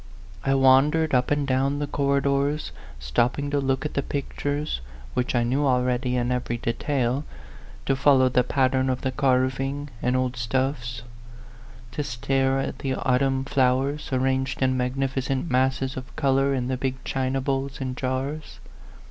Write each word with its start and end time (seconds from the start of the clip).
I 0.43 0.55
wan 0.55 0.89
dered 0.89 1.13
up 1.13 1.29
and 1.29 1.45
down 1.45 1.77
the 1.77 1.85
corridors, 1.85 2.71
stopping 2.97 3.51
to 3.51 3.59
look 3.59 3.85
at 3.85 3.93
the 3.93 4.01
pictures, 4.01 4.81
which 5.13 5.35
I 5.35 5.43
knew 5.43 5.63
already 5.67 6.15
in 6.15 6.31
every 6.31 6.57
detail, 6.57 7.23
to 7.85 7.95
follow 7.95 8.27
the 8.27 8.43
pattern 8.43 8.89
of 8.89 9.01
the 9.01 9.11
carving 9.11 9.91
and 10.01 10.15
old 10.15 10.37
stuffs, 10.37 11.03
to 11.91 12.03
stare 12.03 12.59
at 12.59 12.79
the 12.79 12.95
au 12.95 13.17
tumn 13.19 13.47
flowers, 13.47 14.09
arranged 14.11 14.63
in 14.63 14.75
magnificent 14.75 15.51
masses 15.51 15.91
A 15.91 16.01
PHANTOM 16.01 16.15
LOVER. 16.17 16.35
131 16.47 16.47
of 16.47 16.47
color 16.47 16.55
in 16.55 16.67
the 16.67 16.77
big 16.77 17.03
china 17.03 17.39
bowls 17.39 17.79
and 17.79 17.95
jars. 17.95 18.59